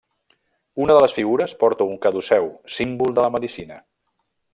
[0.85, 3.79] Una de les figures porta un caduceu, símbol de la medicina.